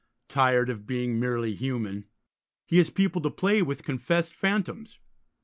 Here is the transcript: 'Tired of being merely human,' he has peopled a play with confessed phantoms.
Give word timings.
'Tired 0.29 0.67
of 0.67 0.87
being 0.87 1.19
merely 1.19 1.53
human,' 1.53 2.05
he 2.65 2.79
has 2.79 2.89
peopled 2.89 3.23
a 3.27 3.29
play 3.29 3.61
with 3.61 3.83
confessed 3.85 4.33
phantoms. 4.33 4.97